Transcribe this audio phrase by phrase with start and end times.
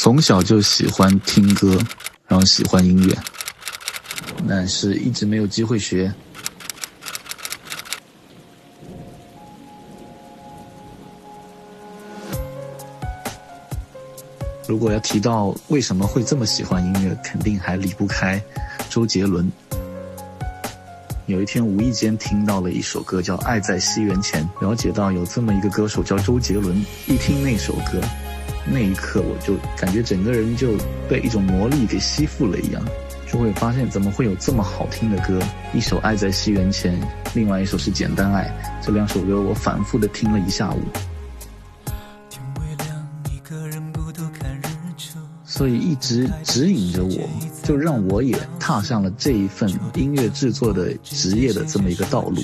[0.00, 1.76] 从小就喜欢听歌，
[2.28, 3.18] 然后喜欢音乐，
[4.48, 6.10] 但是一直没有机会学。
[14.68, 18.40] 如果要提到为什么会这么喜欢音乐，肯定还离不开
[18.88, 19.50] 周杰伦。
[21.26, 26.82] 有一天无意间听到了一首歌叫《爱在西元前》，了解到有这么一个歌手叫周杰伦。
[27.08, 28.00] 一听那首歌，
[28.70, 30.76] 那一刻我就感觉整个人就
[31.08, 32.82] 被一种魔力给吸附了一样，
[33.30, 35.40] 就会发现怎么会有这么好听的歌？
[35.72, 37.00] 一首《爱在西元前》，
[37.34, 38.50] 另外一首是《简单爱》，
[38.86, 40.80] 这两首歌我反复的听了一下午。
[45.44, 47.28] 所以一直指引着我，
[47.64, 52.40] 就让我也踏上了这一份音乐制作的职业的这么一个道路。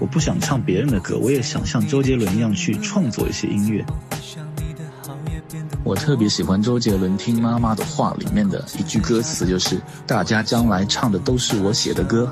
[0.00, 3.84] 我不想唱别人的歌，我也想像周杰伦一样去创作一些音乐。
[5.82, 12.30] 我特别喜欢周杰伦《听妈妈的话》里面的一句歌词，就是“大家将来唱的都是我写的歌”。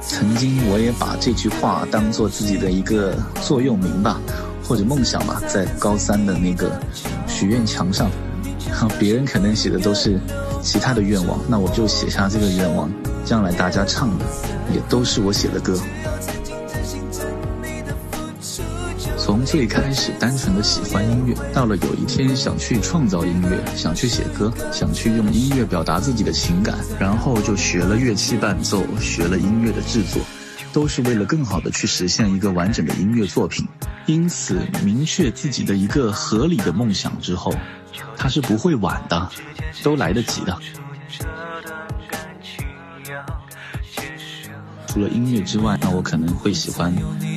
[0.00, 4.20] 曾经我也把这句话当做自己的一个座右铭吧。
[4.68, 6.80] 或者梦想吧，在高三的那个
[7.28, 8.10] 许愿墙上，
[8.98, 10.18] 别人可能写的都是
[10.60, 12.90] 其他的愿望，那我就写下这个愿望，
[13.26, 14.24] 将来大家唱的
[14.72, 15.76] 也都是我写的歌。
[19.18, 30.22] 从最开始单纯的喜欢音乐，到了有一天想去创造音乐，想去写歌，想去用音乐表达自己的情感，然后就学了乐器伴奏，学了音乐的制作，
[30.72, 33.66] 都是为了更好的去实现一个完整的音乐作品。
[34.06, 37.52] 因此，明确自己的一个合理的梦想之后，
[38.16, 39.28] 它是不会晚的，
[39.82, 40.56] 都来得及的。
[44.96, 46.90] 除了音乐之外，那我可能会喜欢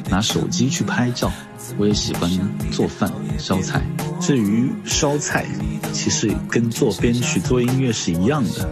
[0.07, 1.29] 拿手机去拍照，
[1.77, 2.31] 我也喜欢
[2.71, 3.81] 做饭烧菜。
[4.17, 5.45] 至于烧菜，
[5.91, 8.65] 其实跟做编曲、做音乐是一样的，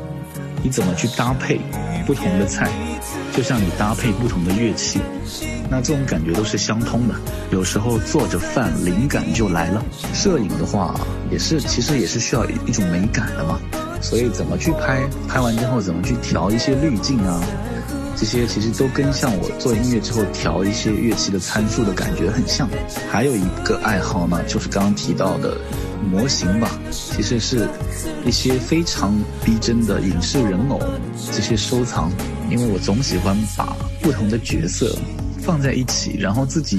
[0.64, 1.60] 你怎么去搭配
[2.06, 2.72] 不同的菜，
[3.36, 5.02] 就像你搭配不同的乐器。
[5.70, 7.16] 那这种感觉都是相通的，
[7.52, 9.84] 有时候做着饭，灵感就来了。
[10.14, 10.98] 摄影的话，
[11.30, 13.60] 也是其实也是需要一种美感的嘛，
[14.00, 17.44] 所以怎么去拍，拍完之后怎么去调一些滤镜啊，
[18.20, 22.68] 这些其实都跟像我做音乐之后调一些乐器的参数的感觉很像。
[23.10, 25.56] 还有一个爱好呢，就是刚刚提到的
[26.12, 27.70] 模型吧，其实是
[28.26, 30.82] 一些非常逼真的影视人偶
[31.32, 32.12] 这些收藏，
[32.50, 34.94] 因为我总喜欢把不同的角色。
[35.40, 36.78] 放在一起，然后自己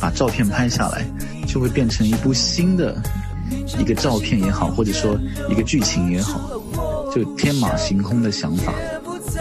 [0.00, 1.04] 把照片拍下来，
[1.46, 3.00] 就会变成一部新的
[3.78, 5.16] 一个照片也好，或者说
[5.48, 6.50] 一个剧情也好，
[7.14, 8.74] 就天马行空的想法，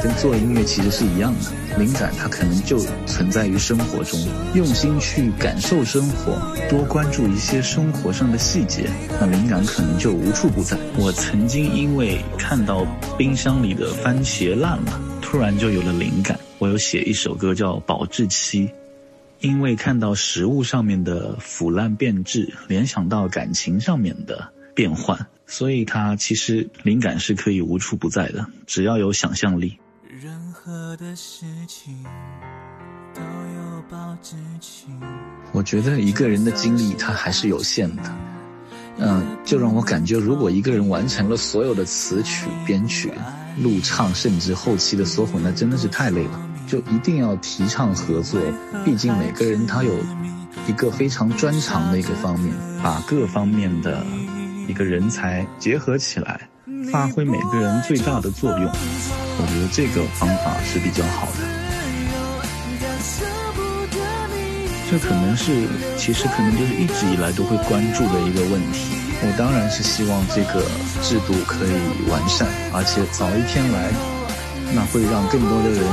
[0.01, 1.51] 跟做音乐其实是一样的。
[1.77, 4.19] 灵感它可能就存在于生活中，
[4.53, 10.77] 用心去感受生活，多关注一些生活上的细节，那灵感可能就无处不在。
[10.97, 12.85] 我曾经因为看到
[13.17, 16.37] 冰箱里的番茄烂了，突然就有了灵感。
[16.59, 18.67] 我有写一首歌叫《保质期》，
[19.39, 24.49] 因为看到食物上面的腐烂变质，联想到感情上面的
[24.81, 29.77] 变换，所以它其实灵感是可以无处不在的，只要有想象力。
[30.19, 32.03] 任何的事情
[33.13, 34.87] 都有保质期。
[35.51, 38.01] 我觉得一个人的精力它还是有限的，
[38.97, 43.13] 嗯，就让我感觉，如果一个人完成了所有的词曲编曲、
[43.59, 46.49] 录唱，甚至后期的缩混，那真的是太累了。
[46.65, 48.41] 就一定要提倡合作，
[48.83, 49.93] 毕竟每个人他有
[50.67, 54.03] 一个非常专长的一个方面，把各方面的
[54.67, 56.39] 一个人才结合起来，
[56.91, 58.69] 发挥每个人最大的作用。
[58.69, 61.37] 我觉得这个方法是比较好的。
[64.89, 65.67] 这可能是，
[65.97, 68.91] 其实可能就是一直以来都会关注的一个问题。
[69.23, 70.61] 我当然是希望这个
[71.01, 73.91] 制度可以完善，而且早一天来，
[74.73, 75.85] 那会让更多的人。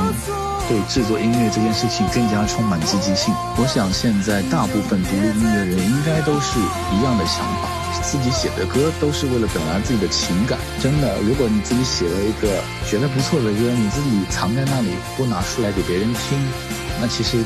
[0.69, 3.33] 对制作音乐这件事情更加充满积极性。
[3.57, 6.59] 我想现在大部分独立音乐人应该都是
[6.93, 7.65] 一样的想法，
[8.03, 10.57] 自己写的歌都是为了表达自己的情感。
[10.81, 16.39] 真的，如果你自己写了一个觉得不错的歌，你自己藏在那里不拿出来给别人听，
[17.01, 17.43] 那其实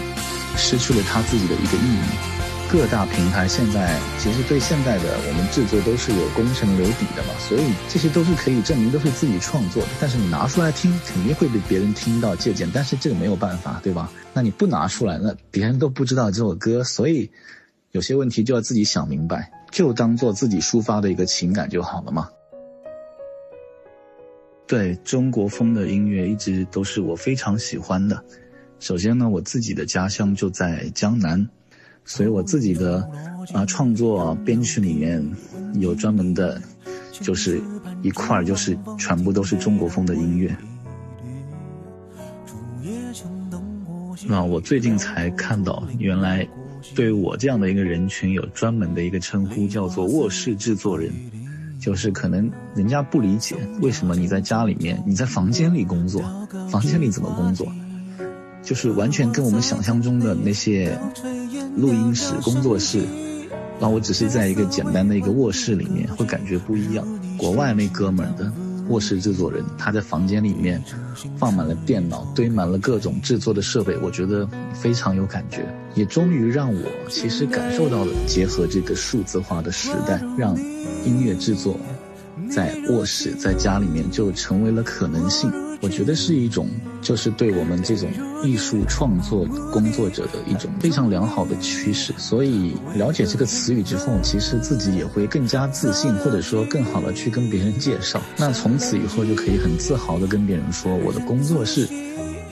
[0.56, 2.34] 失去了它自己的一个意义。
[2.72, 9.90] 各大平台现在其实对现在的我们制作都是有工程留底的嘛，所以这些都是可以证明都是自己创作的。
[10.02, 14.10] 但是你拿出来听，肯定会被别人听到借鉴，但是这个没有办法，对吧？
[14.34, 17.30] 那你不拿出来，那别人都不知道这首歌，所以
[17.92, 22.30] 有些问题就要自己想明白，就当做自己抒发的一个情感就好了嘛。
[24.68, 28.24] 对中国风的音乐一直都是我非常喜欢的。
[28.80, 31.50] 首先呢，我自己的家乡就在江南。
[32.06, 33.10] 所以我自己的
[33.54, 35.26] 啊创作编曲里面
[35.76, 36.62] 有专门的，
[37.12, 37.62] 就是
[38.02, 40.56] 一块儿就是全部都是中国风的音乐。
[44.28, 46.46] 那我最近才看到，原来
[46.96, 51.12] 对我这样的一个人群有专门的一个称呼，叫做卧室制作人。
[51.80, 56.22] 就是可能人家不理解为什么你在家里面，你在房间里工作，
[56.70, 57.70] 房间里怎么工作，
[58.64, 60.98] 就是完全跟我们想象中的那些
[61.76, 63.06] 录音室、工作室，
[63.82, 67.06] 那我只是在一个简单的一个卧室里面，会感觉不一样。
[67.38, 68.50] 国外那哥们儿的
[68.94, 70.80] 卧室制作人，他在房间里面
[71.36, 80.56] 放满了电脑，堆满了各种制作的设备，我觉得非常有感觉，也终于让我其实感受到了结合这个数字化的时代，让。
[81.06, 81.78] 音乐制作，
[82.50, 85.52] 在卧室，在家里面就成为了可能性。
[85.82, 86.70] 我觉得是一种，
[87.02, 88.10] 就是对我们这种
[88.42, 92.14] 艺术创作工作者的一种非常良好的趋势。
[92.18, 98.22] 所以了解这个词语之后，其实自己也会更加自信，或者说更好的去跟别人介绍。
[98.38, 101.86] 那从此以后就可以很自豪的跟别人说，我的工作室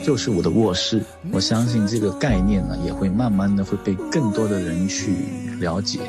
[0.03, 1.01] 就是我的卧室。
[1.31, 5.15] 我相信这个概念呢，也会慢慢的会被更多的人去
[5.57, 5.99] 了解。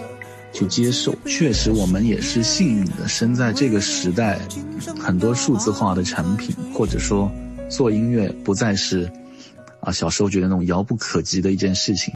[0.52, 4.38] 去接受，确实我们也是幸运的，生在这个时代，
[5.00, 7.31] 很多数字化的产品，或者说
[7.69, 9.10] 做音乐不再是
[9.81, 12.12] 啊小时候觉得那种遥不可及的一件事情。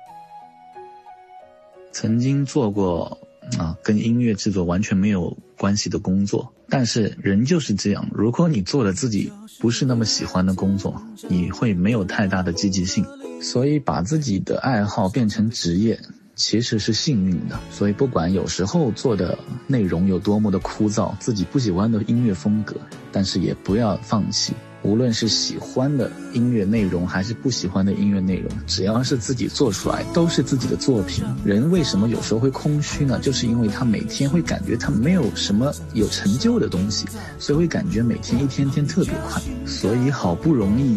[1.93, 3.19] 曾经做过
[3.59, 13.07] 啊跟音乐制作完全没有关系的工作，但是人就是这样，如果你做了自己不是那么喜欢的工作，你会没有太大的积极性，
[13.41, 15.99] 所以把自己的爱好变成职业。
[16.37, 19.37] 其实是幸运的，所以不管有时候做的
[19.67, 22.77] 内容有多么的枯燥，自己不喜欢的音乐风格，
[23.11, 24.53] 但是也不要放弃。
[24.83, 31.25] 无论是喜欢的音乐内容，还是不喜欢的音乐内容，只要是自己做出来，都是自己的作品。
[31.43, 33.19] 人为什么有时候会空虚呢？
[33.19, 37.07] 就是因为他每天会感觉他没有什么有成就的东西，
[37.39, 39.43] 所以会感觉每天一天天特别快。
[39.67, 40.97] 所以好不容易。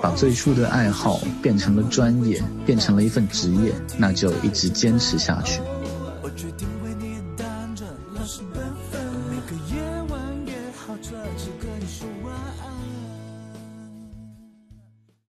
[0.00, 5.60] 把最初的爱好变成了专业，变成了一份职业，那就一直坚持下去。